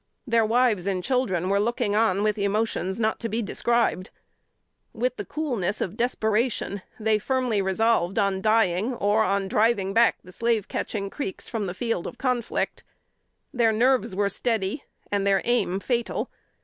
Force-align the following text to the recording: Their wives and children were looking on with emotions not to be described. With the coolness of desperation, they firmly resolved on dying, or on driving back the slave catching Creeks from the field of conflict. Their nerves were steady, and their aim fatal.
Their 0.25 0.43
wives 0.43 0.87
and 0.87 1.03
children 1.03 1.47
were 1.47 1.59
looking 1.59 1.95
on 1.95 2.23
with 2.23 2.39
emotions 2.39 2.99
not 2.99 3.19
to 3.19 3.29
be 3.29 3.43
described. 3.43 4.09
With 4.93 5.15
the 5.17 5.25
coolness 5.25 5.79
of 5.79 5.95
desperation, 5.95 6.81
they 6.99 7.19
firmly 7.19 7.61
resolved 7.61 8.17
on 8.17 8.41
dying, 8.41 8.95
or 8.95 9.23
on 9.23 9.47
driving 9.47 9.93
back 9.93 10.17
the 10.23 10.31
slave 10.31 10.67
catching 10.67 11.11
Creeks 11.11 11.47
from 11.47 11.67
the 11.67 11.75
field 11.75 12.07
of 12.07 12.17
conflict. 12.17 12.83
Their 13.53 13.71
nerves 13.71 14.15
were 14.15 14.27
steady, 14.27 14.83
and 15.11 15.27
their 15.27 15.43
aim 15.45 15.79
fatal. 15.79 16.31